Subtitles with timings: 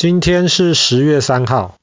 [0.00, 1.76] 今天是十月三号。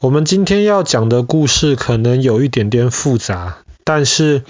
[0.00, 4.42] 我们今天要讲的故事可能有一点点复杂，但是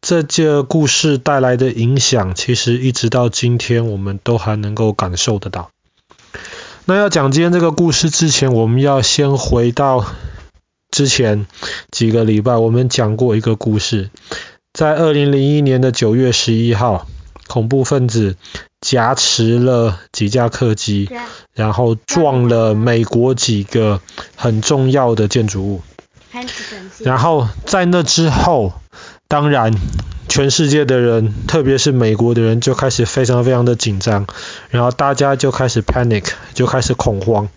[0.00, 5.70] 这个故事带来的影响，其实一直到今天我们都还能够感受得到。
[6.86, 10.06] 那要讲今天这个故事之前，我们要先回到
[10.90, 11.44] 之前
[11.90, 14.08] 几个礼拜，我们讲过一个故事，
[14.72, 17.06] 在二零零一年的九月十一号，
[17.46, 18.36] 恐怖分子。
[18.88, 21.10] 挟持了几架客机，
[21.52, 24.00] 然后撞了美国几个
[24.34, 25.82] 很重要的建筑物。
[27.00, 28.72] 然后在那之后，
[29.28, 29.74] 当然
[30.28, 34.26] 全世界的人，特别是美国的人，就开始非常非常的紧张，
[34.70, 37.48] 然后大家就开始 panic，就开始恐慌。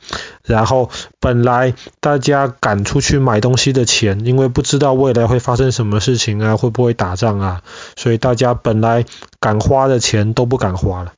[0.44, 7.62] 然后本来大家赶出去买东西的钱，因为不知道未来会发生什么事情啊，会不会打仗啊，
[7.96, 9.06] 所以大家本来
[9.40, 11.14] 敢花的钱都不敢花了。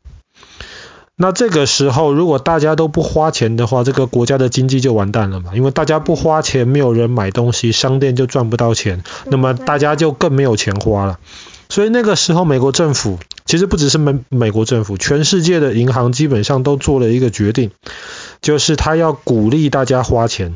[1.15, 5.51] 那这个时候，如果大家都不花钱的话，这个国家的经济就完蛋了嘛。
[5.53, 11.19] 因为大家不花钱，没有人买东西，商店就赚不到钱，那么大家就更没有钱花了。
[11.69, 17.71] 所以那个时候，美国政府其实不只是美美国政府，全世界的银行基本上都做了一个决定。
[18.41, 20.55] 就是他要鼓励大家花钱，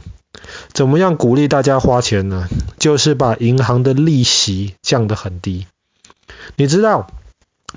[0.73, 2.47] 怎么样鼓励大家花钱呢？
[2.79, 5.67] 就是把银行的利息降得很低。
[6.55, 7.07] 你知道，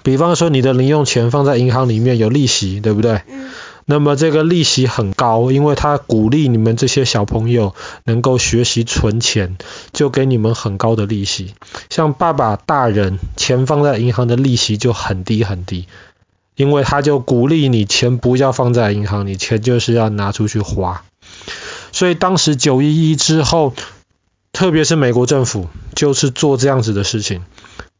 [0.02, 3.22] 比方说你的零用钱放在银行里面有利息，对不对？
[3.28, 3.50] 嗯。
[3.86, 7.74] 那么这个利息很高，因为他鼓励你们这些小朋友
[8.04, 9.58] 能够学习存钱，
[9.92, 11.54] 就给你们很高的利息。
[11.88, 15.86] 像爸爸大人钱放在银行的利息就很低很低。
[16.56, 21.04] 因为他就鼓励你钱不要放在银行，你钱就是要拿出去花。
[21.90, 23.72] 所以当时九一一之后，
[24.52, 27.42] 特别是美国政府就是做这样子的事情，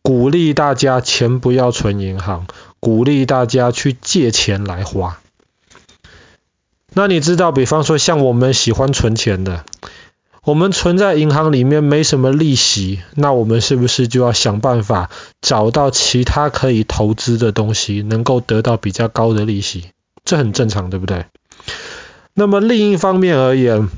[0.03, 2.47] 鼓励大家钱不要存银行，
[2.81, 5.21] 鼓励大家去借钱来花。
[6.93, 9.65] 那你知道，比方说像我们喜欢存钱的。
[10.43, 15.11] 我们存在银行里面没什么利息，那我们是不是就要想办法
[15.43, 19.91] 找到其他可以投资的东西，能够得到比较高的利息？
[20.25, 21.27] 这很正常，对不对？
[22.33, 23.91] 那么另一方面而言，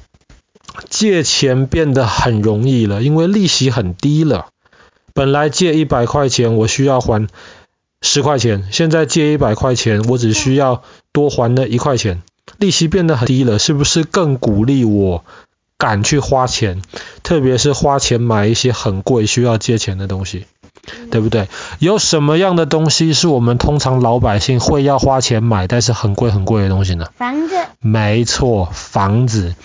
[0.91, 4.49] 借钱变得很容易了，因为利息很低了。
[5.15, 7.29] 本来借一百块钱，我需要还
[8.01, 12.23] 十块钱，现在借一百块钱，我只需要多还那一块钱，
[12.59, 15.25] 利息变得很低了，是不是更鼓励我？
[15.79, 16.81] 敢去花钱，
[17.25, 20.47] 特别是花钱买一些很贵需要借钱的东西，
[21.11, 21.49] 对不对？
[21.81, 27.09] 有什么样的东西是我们通常老百姓会要花钱买，但是很贵很贵的东西呢？
[27.17, 27.57] 房子。
[27.81, 29.57] 没错，房子。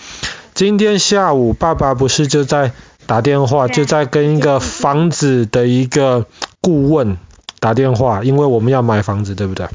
[0.54, 2.72] 今天下午爸爸不是就在
[3.08, 6.26] 打电话，就在跟一个房子的一个
[6.60, 7.16] 顾问
[7.58, 9.66] 打电话，因为我们要买房子，对不对？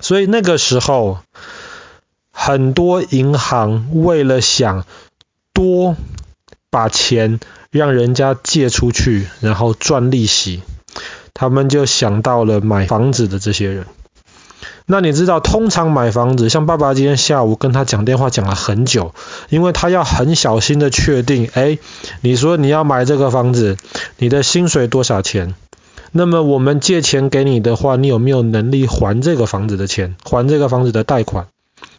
[0.00, 1.18] 所以那个时候，
[2.30, 4.84] 很多银行为了想
[5.52, 5.96] 多
[6.70, 7.40] 把钱
[7.72, 10.62] 让人家借出去，然后赚利息，
[11.34, 13.84] 他们就想到了买房子的这些人。
[14.86, 19.14] 那你知道，通常买房子，像爸爸今天下午跟他讲电话讲了很久，
[19.48, 21.78] 因为他要很小心的确定，哎，
[22.20, 23.76] 你说你要买这个房子，
[24.18, 25.54] 你的薪水多少钱？
[26.10, 31.48] 那么我们借钱给你的话，你有没有能力还这个房子的钱，还这个房子的贷款？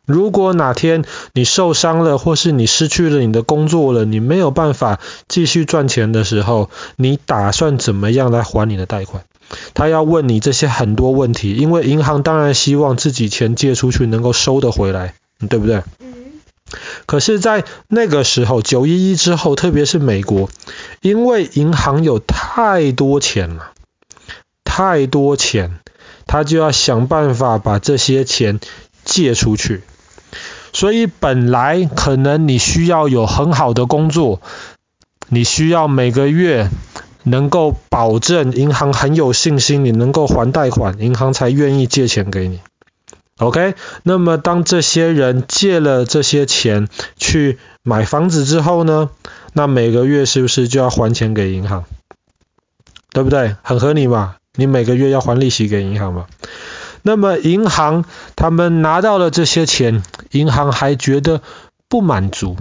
[0.06, 9.24] 如果哪天你受伤了，或是你失去了你的工作了，你没有办法继续赚钱的时候，你打算怎么样来还你的贷款？
[9.74, 15.14] 他要问你这些很多问题，因为银行当然希望自己钱借出去能够收得回来，
[15.50, 15.84] 对不对？
[17.08, 20.50] 可是，在那个时候，九一一之后，特别是美国，
[21.02, 23.72] 因为银行有太多钱了，
[24.64, 25.80] 太多钱，
[26.28, 28.60] 他就要想办法把这些钱
[29.04, 29.82] 借出去。
[30.72, 34.40] 所以本来可能你需要有很好的工作，
[35.28, 36.70] 你需要每个月
[37.24, 42.60] 能够保证银行很有信心你能够还贷款，银行才愿意借钱给你。
[43.38, 49.10] OK，那么当这些人借了这些钱去买房子之后呢，
[49.54, 51.86] 那每个月是不是就要还钱给银行？
[53.12, 53.56] 对不对？
[53.64, 56.26] 很合理嘛，你每个月要还利息给银行嘛。
[57.02, 58.04] 那么银行
[58.36, 61.42] 他们拿到了这些钱，银行还觉得
[61.88, 62.58] 不满足，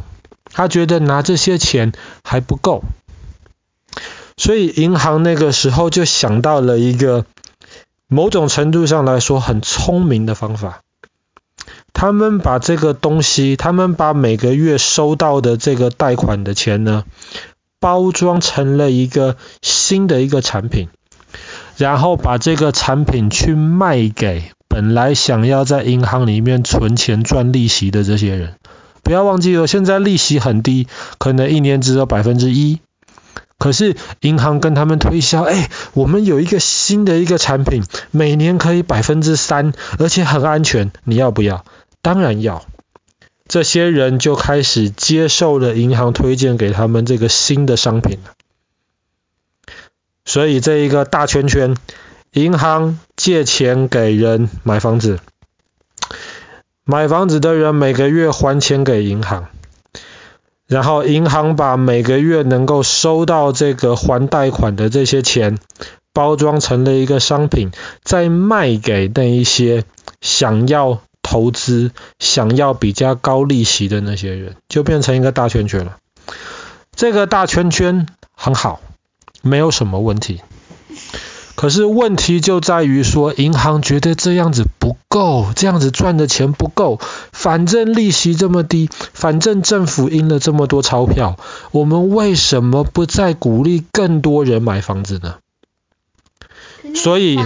[0.52, 2.84] 他觉得拿这些钱还不够，
[4.38, 7.26] 所以银行那个时候就想到了一个
[8.06, 10.80] 某种程度上来说很聪明的方法，
[11.92, 17.04] 他们把这个东西，他们把每个月收到的这个贷款的钱呢，
[17.78, 20.88] 包装成了一个新的一个产品。
[21.76, 28.54] 然后把这个产品去卖给本来想要在银行里面存钱赚利息的这些人。
[29.04, 30.88] 不要忘记了，现在利息很低，
[31.18, 32.80] 可能一年只有百分之一。
[33.58, 41.64] 可是银行跟他们推销，哎，我们有一个新的一个产品，每年可以百分之三，而且很安全，你要不要？
[42.00, 42.64] 当然要。
[43.48, 48.18] 这些人就开始接受了银行推荐给他们这个新的商品。
[50.24, 51.74] 所以这一个大圈圈，
[52.32, 55.18] 银行借钱给人买房子，
[56.84, 59.48] 买房子的人每个月还钱给银行。
[60.68, 65.58] 然后银行把每个月能够收到这个还贷款的这些钱，
[66.12, 67.72] 包装成了一个商品，
[68.04, 69.84] 再卖给那一些
[70.20, 75.96] 想要投资、想要比较高利息的那些人，就变成一个大圈圈了。
[76.94, 78.80] 这个大圈圈很好，
[79.40, 80.42] 没有什么问题。
[81.54, 87.00] 可是问题就在于说，银行觉得这样子不够，这样子赚的钱不够，
[87.38, 91.36] 反正利息这么低，反正政府印了这么多钞票，
[91.70, 95.36] 我们为什么不再鼓励更多人买房子呢？
[96.96, 97.38] 所以，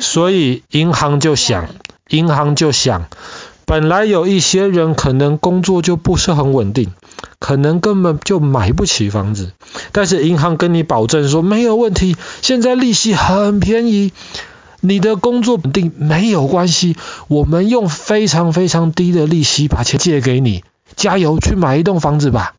[0.00, 1.68] 所以银行就想，
[2.08, 3.06] 银行就想，
[3.64, 6.92] 本来有一些人可能工作就不是很稳定。
[7.38, 9.52] 可能根本就买不起房子，
[9.92, 14.12] 但是银行跟你保证说没有问题，现在利息很便宜，
[14.86, 16.96] 你的工作稳定没有关系，
[17.28, 20.62] 我们用非常非常低的利息把钱借给你，
[20.94, 22.54] 加油去买一栋房子吧。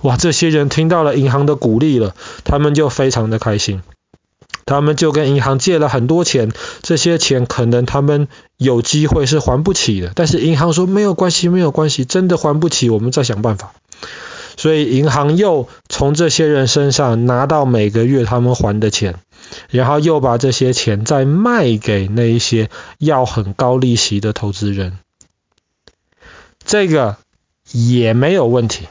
[0.00, 2.14] 哇，这些人听到了银行的鼓励了，
[2.44, 3.82] 他们就非常的开心。
[4.64, 6.52] 他们就跟银行借了很多钱，
[6.82, 13.72] 这些钱可能他们有机会是还不起的，但是银行说没有关系，没有关系，真的还不起，我们再想办法。
[14.56, 19.16] 所以银行又从这些人身上拿到每个月他们还的钱，
[19.70, 24.98] 然后又把这些钱再卖给那一些要很高利息的投资人，
[26.64, 27.16] 这个
[27.70, 28.88] 也没有问题。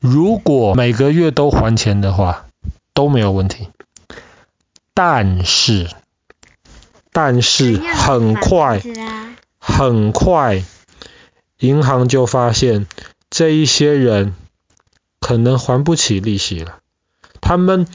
[0.00, 2.46] 如果每个月都还钱的话，
[2.92, 3.68] 都没有问题。
[4.94, 5.88] 但是，
[7.12, 8.82] 但是很快，
[9.58, 10.64] 很快，
[11.58, 12.86] 银行就发现
[13.30, 14.34] 这一些人
[15.20, 16.80] 可能还不起利息了。
[17.40, 17.86] 他们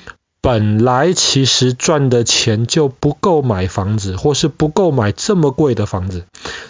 [0.42, 6.24] 本来其实赚的钱就不够买房子，或是不够买这么贵的房子，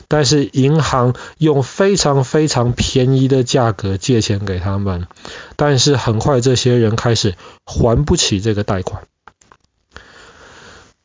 [0.08, 5.08] 但是银行用非常非常便宜的价格借钱给他们，
[5.56, 7.36] 但是很快这些人开始
[7.66, 9.04] 还不起这个贷款。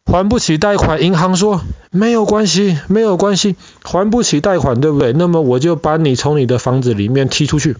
[0.05, 5.12] 还不起贷款，银行说没有关系，没有关系，还不起贷款，对不对？
[5.12, 7.76] 那么我就把你从你的房子里面踢出去，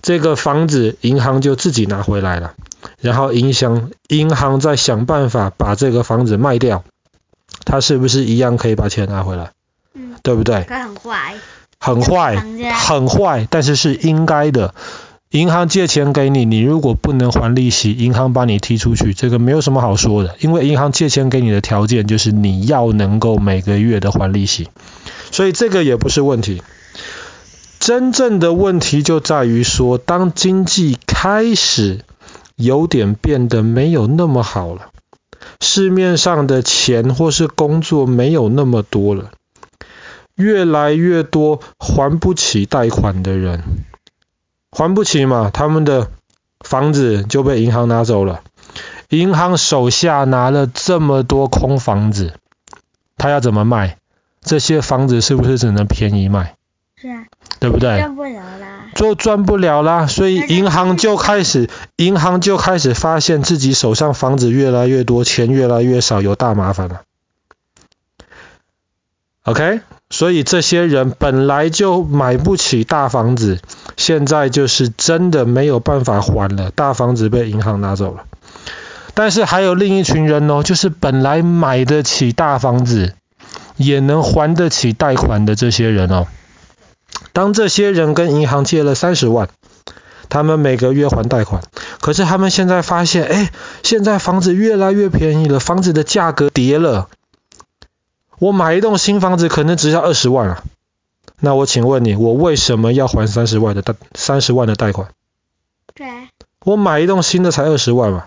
[0.00, 2.54] 这个房子银行就自己拿回来了，
[3.00, 6.84] 然后影响银行再想办法把这个房子卖掉，
[7.64, 9.52] 他是不是一样可以把钱拿回来？
[9.94, 10.64] 嗯，对不对？
[10.64, 11.34] 很坏，
[11.78, 12.36] 很坏，
[12.72, 14.74] 很坏，但是是应该的。
[15.30, 24.68] 银行借钱给你，你如果不能还利息，银行把你踢出去，这个没有什么好说的，因为银行借钱给你的条件就是你要能够每个月的还利息，
[25.30, 26.62] 所以这个也不是问题。
[27.80, 32.04] 真正的问题就在于说，当经济开始
[32.56, 34.90] 有点变得没有那么好了，
[35.60, 39.30] 市面上的钱或是工作没有那么多了，
[40.34, 43.62] 越来越多还不起贷款的人。
[44.70, 46.10] 还不起嘛，他们的
[46.60, 48.40] 房子就被银行拿走了。
[49.10, 52.32] 银行手下拿了这么多空房子，
[53.18, 53.98] 他要怎么卖？
[54.40, 56.56] 这些房子是不是只能便宜卖？
[56.96, 57.26] 是啊，
[57.60, 57.98] 对不对？
[57.98, 58.61] 赚不了啦，
[58.94, 60.06] 就赚不了啦。
[60.06, 67.02] 所以银行就开始，银行就开始发现自己手上房子越来越多，钱越来越少，有大麻烦了。
[69.44, 73.58] OK，所以这些人本来就买不起大房子，
[73.96, 78.22] 现在就是真的没有办法还了，大房子被银行拿走了。
[79.14, 83.14] 但是还有另一群人哦，就是本来买得起大房子，
[83.76, 86.28] 也能还得起贷款的这些人哦。
[87.32, 89.48] 当这些人跟银行借了三十万，
[90.28, 91.62] 他们每个月还贷款，
[92.00, 93.50] 可是他们现在发现，哎，
[93.82, 97.08] 现在房子越来越便宜了，房子的价格跌了。
[98.38, 100.62] 我买一栋新房子可能只要二十万啊，
[101.38, 105.08] 那我请问你，我为什么要还三十万的贷三十万的贷款？
[105.94, 106.06] 对，
[106.64, 108.24] 我买一栋新的才二十万嘛，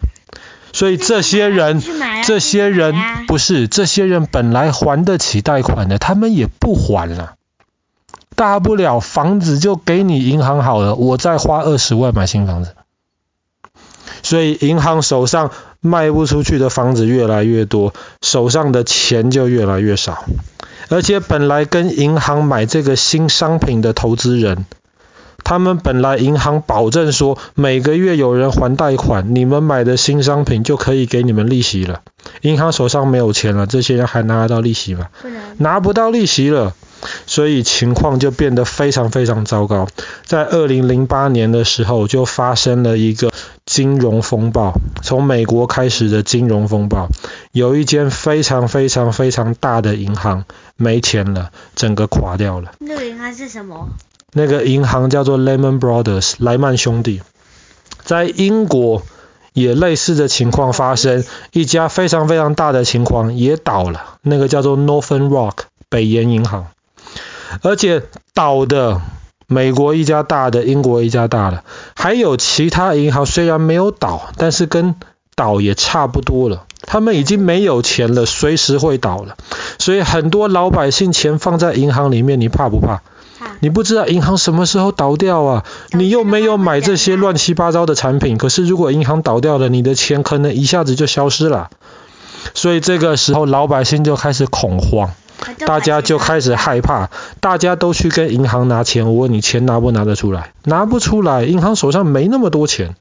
[0.71, 1.83] 所以这些人，
[2.23, 2.95] 这些人
[3.27, 7.34] 不是这些人本来还得起贷款的，他们也不还了，
[8.35, 12.75] 大不了房子就给你银行好了，我再花二十万买新房子。
[14.23, 15.51] 所以银行手上
[15.81, 20.25] 卖不出去的房子越来越多，手上的钱就越来越少。
[20.89, 24.65] 而且本来跟银行买这个新商品的投资人，
[25.43, 32.01] 他们本来银行保证说每个月有人还贷款，你们买的新商品就可以给你们利息了。
[32.41, 35.09] 银行手上没有钱了，这些人还拿得到利息吗？
[35.21, 35.27] 不。
[35.57, 36.73] 拿不到利息了，
[37.25, 39.87] 所以情况就变得非常非常糟糕。
[40.25, 43.31] 在二零零八年的时候，就发生了一个
[43.65, 44.73] 金融风暴，
[45.03, 47.09] 从美国开始的金融风暴，
[47.51, 52.71] 有一间非常非常非常大的银行没钱了，整个垮掉了。
[52.79, 53.89] 那个银行是什么？
[54.33, 57.21] 那个银行叫做 Lehman Brothers，莱曼兄弟，
[58.03, 59.03] 在英国
[59.53, 61.23] 也类似的情况发生，
[61.53, 66.67] 一家非常非常大的情况也倒了，那个叫做 Northern Rock 北岩银行，
[67.61, 69.01] 而且倒的
[69.47, 71.63] 美国一家大的，英国一家大的，
[71.95, 74.95] 还有其他银行虽然没有倒，但是跟
[75.35, 79.37] 倒也差不多了，他们已经没有钱了，随时会倒了，
[79.77, 83.01] 所以很多老百姓钱放在银行里面，你怕不怕？
[83.59, 85.65] 你不知道银行什么时候倒掉啊？
[85.91, 88.37] 你又没有买这些乱七八糟的产品。
[88.37, 91.69] 可是如果银行倒掉了，你的钱可能一下子就消失了。
[92.53, 95.11] 所以这个时候老百姓就开始恐慌，
[95.65, 99.05] 大家就开始害怕，大家都去跟银行拿钱。
[99.07, 100.53] 我问你，钱拿不拿得出来？
[100.63, 102.95] 拿不出来，银行手上没那么多钱。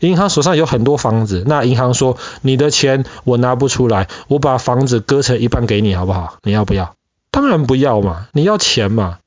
[0.00, 6.34] 银行手上有很多房子，那银行说你的钱我拿不出来，我把房子割成一半给你好不好？
[6.42, 6.94] 你要不要？
[7.30, 9.18] 当然不要嘛，你要钱嘛。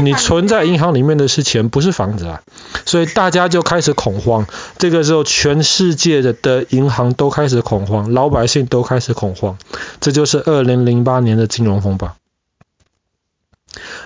[0.00, 2.42] 你存在银行里面的是钱，不是房子啊，
[2.86, 4.46] 所以大家就开始恐慌。
[4.78, 9.58] 这个时候，全世界的的银行都开始恐慌，老百姓都开始恐慌。
[10.00, 12.16] 这就是二零零八年的金融风暴。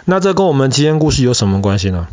[0.06, 2.08] 那这跟我们今天故事有什么关系呢？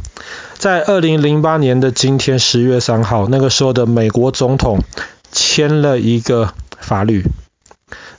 [0.57, 4.83] 在二零零八年的今天十月三号，那个时候的美国总统
[5.31, 7.23] 签了一个法律，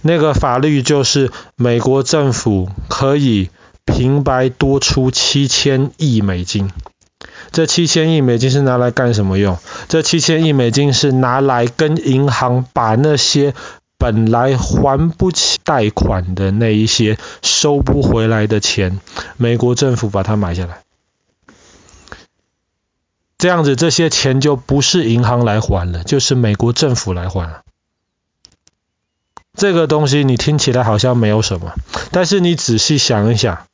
[0.00, 3.50] 那个法律就是美国政府可以。
[3.86, 6.70] 平白多出七千亿美金，
[7.50, 9.58] 这七千亿美金是拿来干什么用？
[9.88, 13.54] 这七千亿美金是拿来跟银行把那些
[13.96, 19.00] 本来还不起贷款的那一些收不回来的钱，
[19.38, 20.82] 美国政府把它买下来。
[23.38, 27.62] 这样子，这些钱就不是银行来还了，就是美国政府来还了。
[29.54, 31.72] 这个东西你听起来好像没有什么，
[32.10, 33.66] 但是你仔细想一想。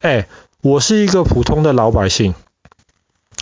[0.00, 0.28] 哎，
[0.62, 2.34] 我是一个普通的老百姓，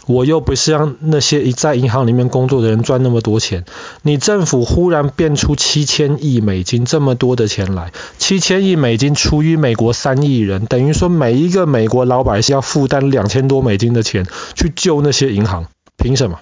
[0.07, 3.67] 我又不是像那些一在银行里面工作的人赚那么多钱。
[4.01, 15.67] 你政府忽然变出七千亿美金这么多的钱来，七千亿美金除以美国三亿人，等于说每一个美国老百姓要负担两千多美金的钱去救那些银行，
[15.99, 16.41] 凭什么？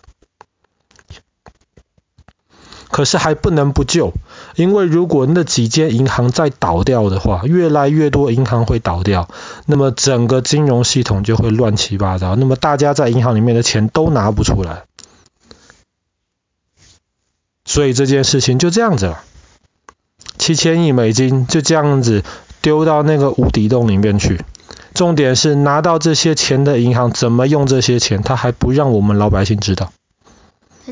[2.94, 4.12] 可是还不能不救，
[4.54, 9.28] 因为如果那几间银行再倒掉的话，越来越多银行会倒掉，
[9.66, 14.84] 那么整个金融系统就会乱七八糟，那么大家在银行里面的钱都拿不出来，
[17.64, 19.24] 所以这件事情就这样子了，
[20.38, 22.22] 七千亿美金就这样子
[22.62, 24.40] 丢到那个无底洞里面去。
[24.94, 29.90] 重点是拿到这些钱的银行怎么用这些钱，他还不让我们老百姓知道。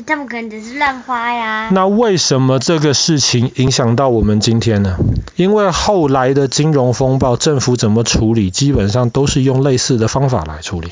[0.01, 1.69] 他们可能只是乱花呀。
[1.71, 4.97] 那为什么这个事情影响到我们今天呢？
[5.35, 10.91] 因为后来的金融风暴，政府怎么处理，基本上都是用类似的方法来处理。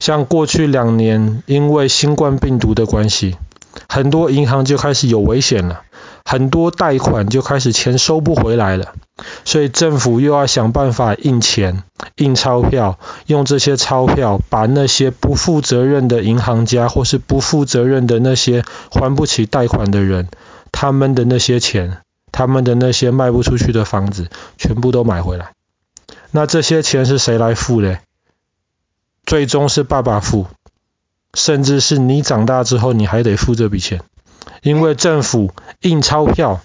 [0.00, 3.36] 像过去两年，因为新冠病毒的关系，
[3.88, 5.82] 很多银行就开始有危险了。
[6.24, 8.94] 很多贷款就开始钱收不回来了，
[9.44, 11.84] 所以政府又要想办法印钱、
[12.16, 20.28] 印钞票，用这些钞票把那些不负责任的银行家或是不负责任的那些还不起贷款的人，
[20.72, 21.98] 他们的那些钱、
[22.32, 24.28] 他们的那些卖不出去的房子，
[24.58, 25.52] 全部都买回来。
[26.32, 27.98] 那这些钱是谁来付呢？
[29.24, 30.48] 最终是爸爸付，
[31.34, 34.02] 甚至是你长大之后你还得付这笔钱。
[34.62, 36.60] 因为政府印钞票，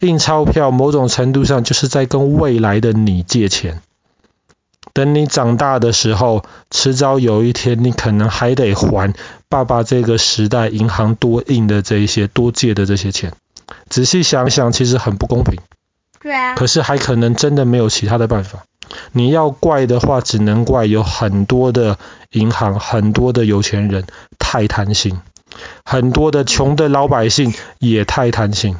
[0.00, 3.80] 印钞票某种程度上就是在跟未来的你借钱。
[4.92, 9.14] 等你长大的时候，迟早有一天你可能还得还
[9.48, 13.32] 爸爸这个时代银行多印的这一些多借的这些钱。
[13.88, 15.60] 仔细想想，其实很不公平。
[16.20, 16.54] 对啊。
[16.54, 18.64] 可是还可能真的没有其他的办法。
[19.12, 21.98] 你要怪的话，只能怪有很多的
[22.30, 24.04] 银行，很多的有钱人
[24.38, 25.20] 太贪心。
[25.84, 28.76] 很多的穷的老百姓也太贪心，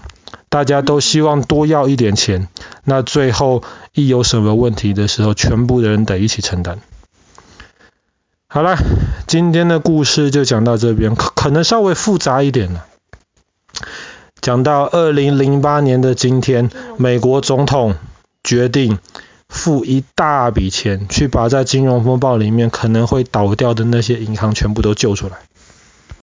[0.50, 2.49] 大家都希望多要一点钱，
[2.85, 3.62] 那最后
[3.95, 6.80] 一有什么问题的时候，全部的人得一起承担。
[8.49, 8.76] 好了，
[9.28, 12.85] 今天的故事就讲到这边，可可能稍微复杂一点了。
[14.40, 17.95] 讲到二零零八年的今天，美国总统
[18.42, 18.99] 决定
[19.49, 25.38] 付一大笔钱去把在金融风暴里面可能会倒掉的那些银行全部都救出来。